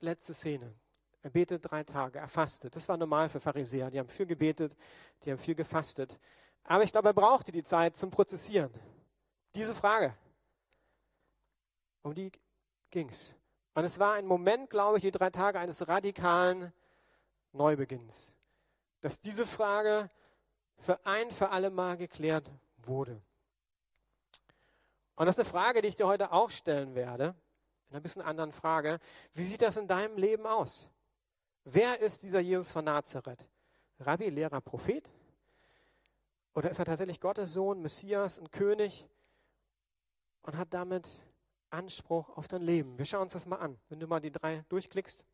[0.02, 0.74] letzte Szene.
[1.22, 2.74] Er betet drei Tage, er fastet.
[2.74, 3.90] Das war normal für Pharisäer.
[3.90, 4.76] Die haben viel gebetet,
[5.24, 6.18] die haben viel gefastet.
[6.64, 8.72] Aber ich glaube, er brauchte die Zeit zum Prozessieren.
[9.54, 10.16] Diese Frage,
[12.02, 12.32] um die
[12.90, 13.34] ging es.
[13.74, 16.72] Und es war ein Moment, glaube ich, die drei Tage eines radikalen
[17.52, 18.34] Neubeginns.
[19.00, 20.10] Dass diese Frage
[20.78, 23.20] für ein für alle Mal geklärt wurde.
[25.14, 27.34] Und das ist eine Frage, die ich dir heute auch stellen werde
[27.88, 28.98] in einer bisschen anderen Frage.
[29.34, 30.90] Wie sieht das in deinem Leben aus?
[31.64, 33.48] Wer ist dieser Jesus von Nazareth?
[34.00, 35.08] Rabbi, Lehrer, Prophet?
[36.54, 39.08] Oder ist er tatsächlich Gottes Sohn, Messias, ein König
[40.42, 41.24] und hat damit
[41.70, 42.98] Anspruch auf dein Leben?
[42.98, 43.80] Wir schauen uns das mal an.
[43.88, 45.24] Wenn du mal die drei durchklickst.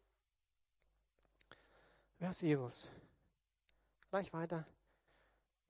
[2.19, 2.93] Wer ist Jesus?
[4.11, 4.67] Gleich weiter.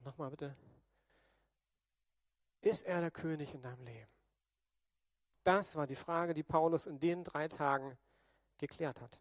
[0.01, 0.57] Nochmal bitte.
[2.61, 4.11] Ist er der König in deinem Leben?
[5.45, 7.97] Das war die Frage, die Paulus in den drei Tagen
[8.59, 9.21] geklärt hat.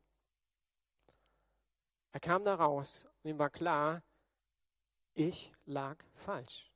[2.12, 4.02] Er kam da raus und ihm war klar,
[5.14, 6.72] ich lag falsch.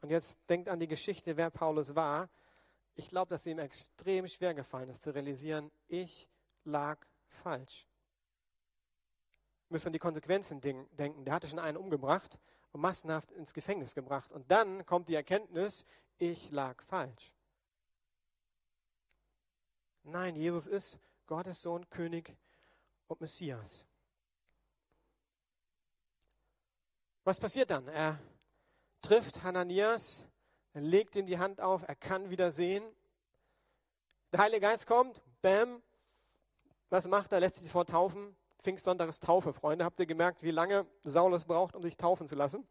[0.00, 2.30] Und jetzt denkt an die Geschichte, wer Paulus war.
[2.94, 6.28] Ich glaube, dass es ihm extrem schwer gefallen ist zu realisieren, ich
[6.64, 7.86] lag falsch.
[9.68, 11.24] Müssen an die Konsequenzen denken.
[11.24, 12.38] Der hatte schon einen umgebracht
[12.72, 14.32] und massenhaft ins Gefängnis gebracht.
[14.32, 15.84] Und dann kommt die Erkenntnis,
[16.18, 17.32] ich lag falsch.
[20.02, 22.36] Nein, Jesus ist Gottes Sohn, König
[23.06, 23.86] und Messias.
[27.24, 27.86] Was passiert dann?
[27.88, 28.18] Er
[29.02, 30.28] trifft Hananias,
[30.74, 32.84] legt ihm die Hand auf, er kann wieder sehen.
[34.32, 35.82] Der Heilige Geist kommt, bam.
[36.88, 37.40] Was macht er?
[37.40, 38.36] Lässt sich sofort taufen.
[38.62, 39.84] Pfingstsonntag ist Taufe, Freunde.
[39.84, 42.66] Habt ihr gemerkt, wie lange Saulus braucht, um sich taufen zu lassen?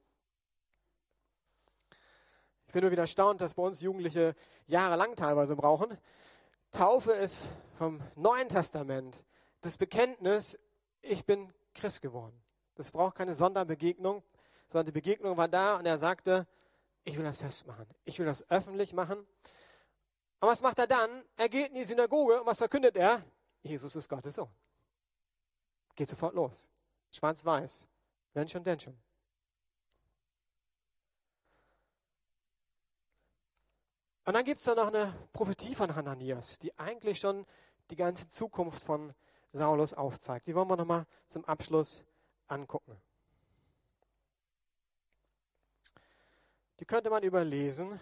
[2.67, 4.35] Ich bin nur wieder erstaunt, dass bei uns Jugendliche
[4.67, 5.97] jahrelang teilweise brauchen.
[6.71, 7.39] Taufe ist
[7.77, 9.25] vom Neuen Testament
[9.61, 10.59] das Bekenntnis,
[11.01, 12.39] ich bin Christ geworden.
[12.75, 14.23] Das braucht keine Sonderbegegnung,
[14.69, 16.47] sondern die Begegnung war da und er sagte,
[17.03, 19.19] ich will das festmachen, ich will das öffentlich machen.
[19.19, 21.23] Und was macht er dann?
[21.35, 23.23] Er geht in die Synagoge und was verkündet er?
[23.61, 24.49] Jesus ist Gottes Sohn.
[25.95, 26.71] Geht sofort los.
[27.11, 27.87] Schwarz-Weiß.
[28.33, 28.97] Wenn schon, denn schon.
[34.25, 37.45] Und dann gibt es da noch eine Prophetie von Hananias, die eigentlich schon
[37.89, 39.13] die ganze Zukunft von
[39.51, 40.47] Saulus aufzeigt.
[40.47, 42.03] Die wollen wir nochmal zum Abschluss
[42.47, 43.01] angucken.
[46.79, 47.99] Die könnte man überlesen.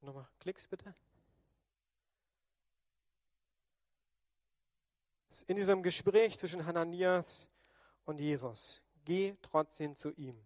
[0.00, 0.94] Nochmal Klicks bitte.
[5.46, 7.48] In diesem Gespräch zwischen Hananias
[8.04, 8.82] und Jesus.
[9.04, 10.36] Geh trotzdem zu ihm.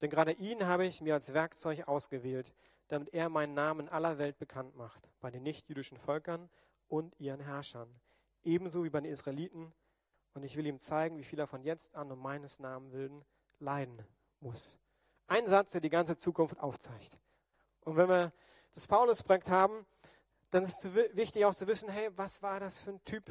[0.00, 2.52] Denn gerade ihn habe ich mir als Werkzeug ausgewählt,
[2.88, 6.48] damit er meinen Namen aller Welt bekannt macht, bei den nichtjüdischen Völkern
[6.88, 7.88] und ihren Herrschern,
[8.44, 9.72] ebenso wie bei den Israeliten.
[10.34, 13.24] Und ich will ihm zeigen, wie viel er von jetzt an um meines Namens willen
[13.58, 14.06] leiden
[14.40, 14.78] muss.
[15.26, 17.18] Ein Satz, der die ganze Zukunft aufzeigt.
[17.80, 18.32] Und wenn wir
[18.74, 19.86] das Paulusprojekt haben,
[20.50, 23.30] dann ist es wichtig auch zu wissen, hey, was war das für ein Typ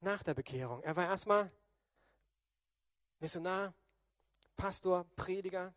[0.00, 0.82] nach der Bekehrung?
[0.82, 1.50] Er war erstmal
[3.20, 3.72] Missionar,
[4.56, 5.72] Pastor, Prediger.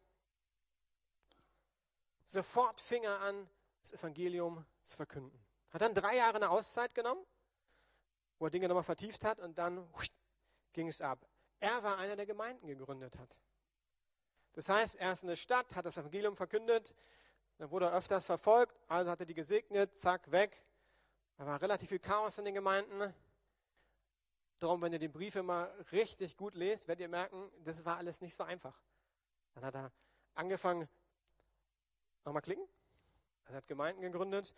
[2.25, 3.47] Sofort fing er an,
[3.81, 5.39] das Evangelium zu verkünden.
[5.69, 7.23] Hat dann drei Jahre eine Auszeit genommen,
[8.39, 9.87] wo er Dinge nochmal vertieft hat und dann
[10.73, 11.27] ging es ab.
[11.59, 13.39] Er war einer, der Gemeinden gegründet hat.
[14.55, 16.95] Das heißt, er ist in der Stadt, hat das Evangelium verkündet,
[17.57, 20.63] dann wurde er öfters verfolgt, also hat er die gesegnet, zack, weg.
[21.37, 23.13] Da war relativ viel Chaos in den Gemeinden.
[24.59, 28.21] Darum, wenn ihr die Briefe mal richtig gut lest, werdet ihr merken, das war alles
[28.21, 28.79] nicht so einfach.
[29.53, 29.91] Dann hat er
[30.33, 30.87] angefangen,
[32.23, 32.65] nochmal klicken,
[33.47, 34.55] er hat Gemeinden gegründet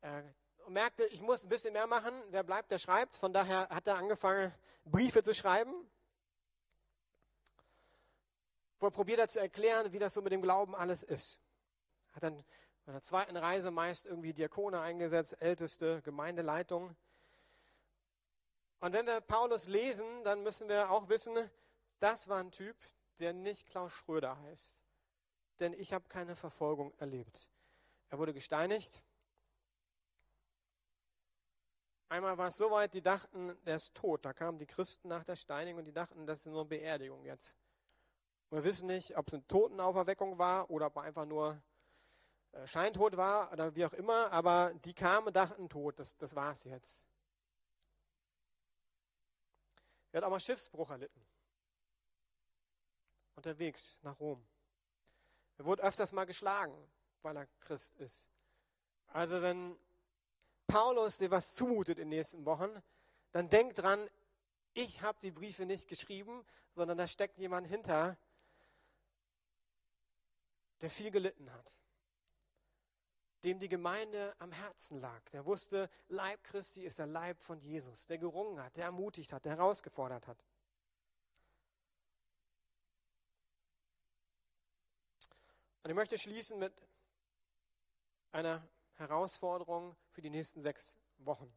[0.00, 0.22] äh,
[0.64, 2.12] und merkte, ich muss ein bisschen mehr machen.
[2.30, 3.14] Wer bleibt, der schreibt.
[3.14, 4.52] Von daher hat er angefangen,
[4.84, 5.72] Briefe zu schreiben
[8.78, 11.40] wo er probiert hat zu erklären, wie das so mit dem Glauben alles ist.
[12.12, 12.44] Hat dann
[12.84, 16.94] bei der zweiten Reise meist irgendwie Diakone eingesetzt, älteste Gemeindeleitung.
[18.80, 21.34] Und wenn wir Paulus lesen, dann müssen wir auch wissen,
[21.98, 22.76] das war ein Typ,
[23.18, 24.80] der nicht Klaus Schröder heißt.
[25.60, 27.48] Denn ich habe keine Verfolgung erlebt.
[28.10, 29.02] Er wurde gesteinigt.
[32.08, 34.24] Einmal war es so weit, die dachten, er ist tot.
[34.24, 37.56] Da kamen die Christen nach der Steinigung und die dachten, das ist nur Beerdigung jetzt.
[38.50, 41.60] Wir wissen nicht, ob es eine Totenauferweckung war oder ob er einfach nur
[42.52, 46.34] äh, Scheintod war oder wie auch immer, aber die kamen und dachten, tot, das, das
[46.36, 47.04] war es jetzt.
[50.12, 51.20] Er hat auch mal Schiffsbruch erlitten.
[53.34, 54.46] Unterwegs nach Rom.
[55.58, 56.74] Er wurde öfters mal geschlagen,
[57.22, 58.28] weil er Christ ist.
[59.08, 59.78] Also wenn
[60.66, 62.70] Paulus dir was zumutet in den nächsten Wochen,
[63.32, 64.08] dann denk dran,
[64.72, 68.16] ich habe die Briefe nicht geschrieben, sondern da steckt jemand hinter,
[70.80, 71.80] der viel gelitten hat,
[73.44, 78.06] dem die Gemeinde am Herzen lag, der wusste, Leib Christi ist der Leib von Jesus,
[78.06, 80.44] der gerungen hat, der ermutigt hat, der herausgefordert hat.
[85.82, 86.82] Und ich möchte schließen mit
[88.32, 91.56] einer Herausforderung für die nächsten sechs Wochen.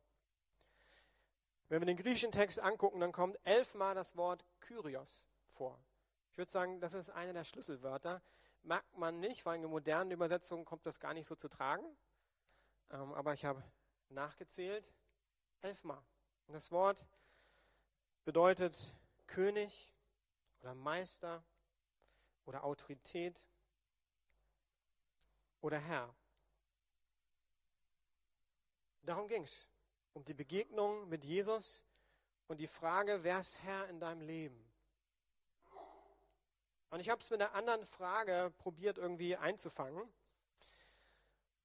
[1.68, 5.84] Wenn wir den griechischen Text angucken, dann kommt elfmal das Wort Kyrios vor.
[6.32, 8.22] Ich würde sagen, das ist eine der Schlüsselwörter,
[8.64, 11.86] merkt man nicht, weil in der modernen Übersetzung kommt das gar nicht so zu tragen.
[12.92, 13.64] Ähm, aber ich habe
[14.10, 14.92] nachgezählt,
[15.62, 16.04] elfmal.
[16.48, 17.06] Das Wort
[18.26, 18.96] bedeutet
[19.28, 19.94] König
[20.62, 21.44] oder Meister
[22.46, 23.48] oder Autorität
[25.62, 26.14] oder Herr.
[29.04, 29.70] Darum ging es,
[30.14, 31.84] um die Begegnung mit Jesus
[32.48, 34.69] und die Frage, wer ist Herr in deinem Leben?
[36.90, 40.02] Und ich habe es mit einer anderen Frage probiert irgendwie einzufangen.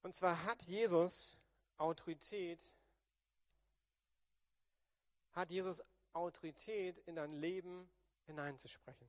[0.02, 1.38] Und zwar hat Jesus
[1.78, 2.74] Autorität,
[5.32, 5.82] hat Jesus
[6.12, 7.90] Autorität in dein Leben
[8.26, 9.08] hineinzusprechen.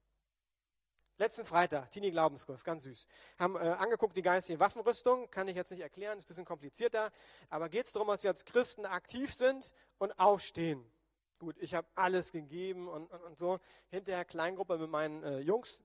[1.18, 3.08] Letzten Freitag, Teenie Glaubenskurs, ganz süß.
[3.40, 7.12] Haben äh, angeguckt die geistige Waffenrüstung, kann ich jetzt nicht erklären, ist ein bisschen komplizierter,
[7.50, 10.86] aber geht es darum, dass wir als Christen aktiv sind und aufstehen.
[11.40, 13.60] Gut, ich habe alles gegeben und, und, und, so.
[13.90, 15.84] Hinterher Kleingruppe mit meinen äh, Jungs,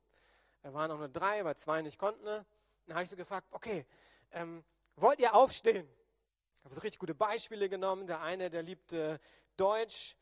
[0.63, 2.25] da waren auch nur drei, weil zwei nicht konnten.
[2.25, 2.45] Ne?
[2.87, 3.87] Dann habe ich so gefragt, okay,
[4.33, 4.65] ähm,
[4.97, 5.89] wollt ihr aufstehen?
[6.59, 8.07] Ich habe so richtig gute Beispiele genommen.
[8.07, 9.19] Der eine, der liebt äh,
[9.57, 10.17] Deutsch,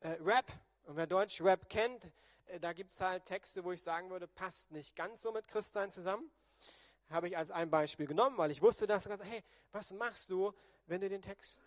[0.00, 0.50] äh, Rap.
[0.84, 2.12] Und wer Deutsch Rap kennt,
[2.46, 5.48] äh, da gibt es halt Texte, wo ich sagen würde, passt nicht ganz so mit
[5.48, 6.30] Christsein zusammen.
[7.10, 9.06] Habe ich als ein Beispiel genommen, weil ich wusste das.
[9.06, 9.42] Und gesagt, hey,
[9.72, 10.52] was machst du,
[10.86, 11.62] wenn du den Text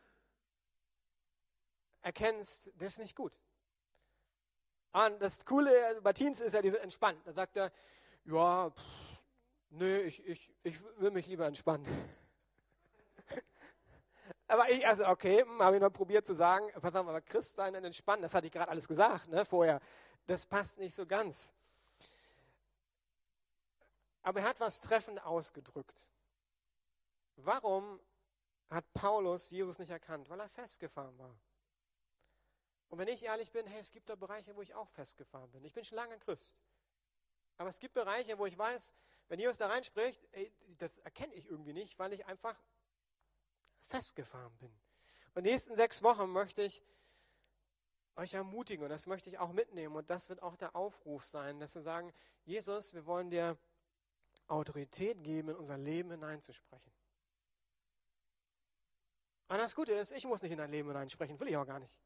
[2.01, 3.37] erkennst, das ist nicht gut.
[4.93, 7.19] Und das Coole bei Teens ist ja diese entspannt.
[7.25, 7.71] Da sagt er,
[8.27, 9.21] ja, pff,
[9.69, 11.85] nö, ich, ich, ich will mich lieber entspannen.
[14.47, 17.75] aber ich, also okay, hm, habe ich noch probiert zu sagen, pass auf, aber Christsein
[17.75, 19.79] und entspannen, das hatte ich gerade alles gesagt, ne, vorher.
[20.25, 21.53] Das passt nicht so ganz.
[24.23, 26.09] Aber er hat was treffend ausgedrückt.
[27.37, 28.01] Warum
[28.69, 30.29] hat Paulus Jesus nicht erkannt?
[30.29, 31.39] Weil er festgefahren war.
[32.89, 35.63] Und wenn ich ehrlich bin, hey, es gibt da Bereiche, wo ich auch festgefahren bin.
[35.63, 36.57] Ich bin schon lange Christ.
[37.57, 38.93] Aber es gibt Bereiche, wo ich weiß,
[39.29, 40.21] wenn Jesus da reinspricht,
[40.77, 42.55] das erkenne ich irgendwie nicht, weil ich einfach
[43.89, 44.71] festgefahren bin.
[45.33, 46.83] Und die nächsten sechs Wochen möchte ich
[48.15, 49.95] euch ermutigen und das möchte ich auch mitnehmen.
[49.95, 52.11] Und das wird auch der Aufruf sein, dass wir sagen,
[52.45, 53.57] Jesus, wir wollen dir
[54.47, 56.91] Autorität geben, in unser Leben hineinzusprechen.
[59.49, 61.79] Und das Gute ist, ich muss nicht in dein Leben hineinsprechen, will ich auch gar
[61.79, 62.01] nicht.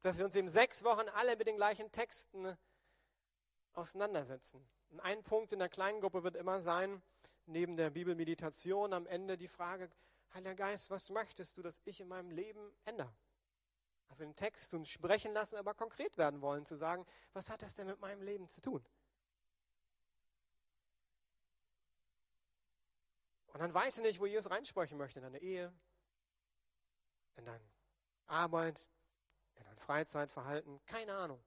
[0.00, 2.56] Dass wir uns eben sechs Wochen alle mit den gleichen Texten
[3.78, 4.68] auseinandersetzen.
[4.90, 7.02] Und ein Punkt in der kleinen Gruppe wird immer sein,
[7.46, 9.88] neben der Bibelmeditation am Ende die Frage,
[10.34, 13.14] Heiliger Geist, was möchtest du, dass ich in meinem Leben ändere?
[14.08, 17.74] Also den Text uns sprechen lassen, aber konkret werden wollen, zu sagen, was hat das
[17.74, 18.84] denn mit meinem Leben zu tun?
[23.46, 25.72] Und dann weiß ich nicht, wo Jesus reinsprechen möchte, in deine Ehe,
[27.36, 27.64] in deine
[28.26, 28.88] Arbeit,
[29.56, 31.42] in dein Freizeitverhalten, keine Ahnung.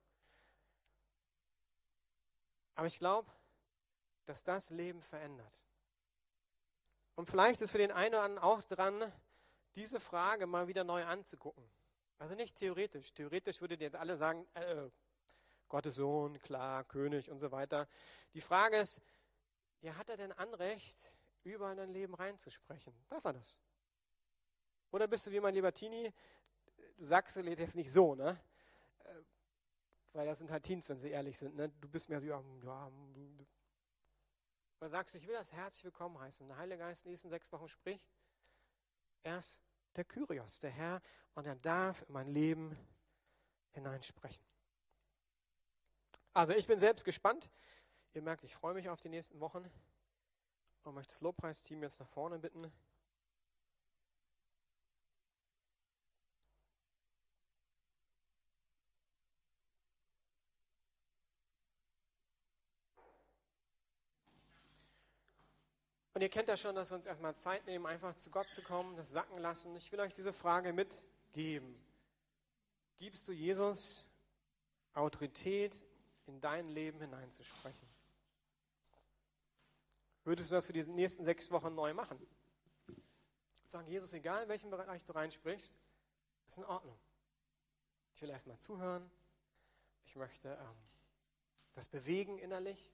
[2.82, 3.32] Aber ich glaube,
[4.26, 5.64] dass das Leben verändert.
[7.14, 9.14] Und vielleicht ist für den einen oder anderen auch dran,
[9.76, 11.64] diese Frage mal wieder neu anzugucken.
[12.18, 13.14] Also nicht theoretisch.
[13.14, 14.90] Theoretisch würdet ihr alle sagen, äh,
[15.70, 17.88] Gottes Sohn, klar, König und so weiter.
[18.34, 19.00] Die Frage ist,
[19.82, 20.98] ja, hat er denn Anrecht,
[21.44, 22.96] überall in dein Leben reinzusprechen?
[23.10, 23.60] Darf er das?
[24.90, 26.12] Oder bist du wie mein lieber Tini,
[26.98, 28.44] du sagst es jetzt nicht so, ne?
[30.14, 31.70] Weil das sind halt Teens, wenn sie ehrlich sind, ne?
[31.80, 32.92] Du bist mehr so, ja, ja
[34.82, 36.44] oder sagst ich will das herzlich willkommen heißen.
[36.44, 38.12] Und der Heilige Geist in den nächsten sechs Wochen spricht,
[39.22, 39.62] er ist
[39.96, 41.02] der Kyrios, der Herr,
[41.36, 42.76] und er darf in mein Leben
[43.74, 44.44] hineinsprechen.
[46.34, 47.52] Also ich bin selbst gespannt.
[48.14, 49.70] Ihr merkt, ich freue mich auf die nächsten Wochen
[50.84, 52.72] und möchte das Lobpreisteam jetzt nach vorne bitten.
[66.22, 68.62] Und ihr kennt ja schon, dass wir uns erstmal Zeit nehmen, einfach zu Gott zu
[68.62, 69.76] kommen, das sacken lassen.
[69.76, 71.76] Ich will euch diese Frage mitgeben.
[73.00, 74.06] Gibst du Jesus
[74.94, 75.84] Autorität
[76.28, 77.90] in dein Leben hineinzusprechen?
[80.24, 82.24] Würdest du das für die nächsten sechs Wochen neu machen?
[83.66, 85.76] Sagen, Jesus, egal in welchem Bereich du reinsprichst,
[86.46, 87.00] ist in Ordnung.
[88.14, 89.10] Ich will erstmal zuhören.
[90.06, 90.78] Ich möchte ähm,
[91.74, 92.92] das bewegen innerlich.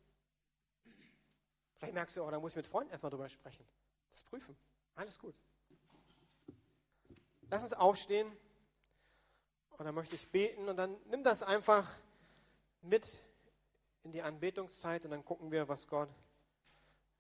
[1.78, 3.66] Vielleicht merkst du, oh, da muss ich mit Freunden erstmal drüber sprechen.
[4.12, 4.58] Das prüfen.
[4.96, 5.36] Alles gut.
[7.50, 8.36] Lass uns aufstehen.
[9.78, 11.88] Und dann möchte ich beten und dann nimm das einfach
[12.82, 13.22] mit
[14.04, 16.10] in die Anbetungszeit und dann gucken wir, was Gott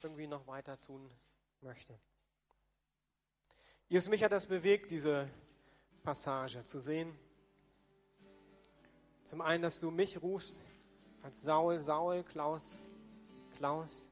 [0.01, 1.07] irgendwie noch weiter tun
[1.61, 1.99] möchte.
[3.89, 5.29] Jesus, mich hat das bewegt, diese
[6.03, 7.17] Passage zu sehen.
[9.23, 10.67] Zum einen, dass du mich rufst
[11.21, 12.81] als Saul, Saul, Klaus,
[13.57, 14.09] Klaus.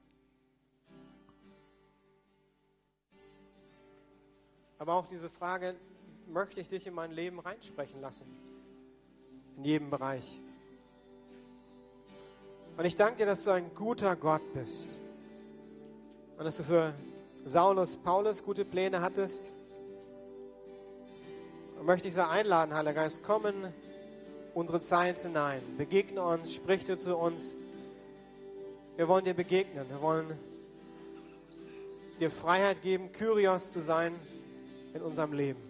[4.78, 5.74] Aber auch diese Frage,
[6.26, 8.26] möchte ich dich in mein Leben reinsprechen lassen?
[9.56, 10.40] In jedem Bereich.
[12.76, 15.00] Und ich danke dir, dass du ein guter Gott bist.
[16.36, 16.94] Und dass du für
[17.44, 19.54] Saulus, Paulus gute Pläne hattest.
[21.78, 23.72] Und möchte ich sehr einladen, Heiliger Geist, komm in
[24.52, 25.62] unsere Zeit hinein.
[25.78, 27.56] Begegne uns, sprich du zu uns.
[28.96, 29.88] Wir wollen dir begegnen.
[29.88, 30.38] Wir wollen
[32.20, 34.14] dir Freiheit geben, Kyrios zu sein
[34.96, 35.65] in unserem Leben.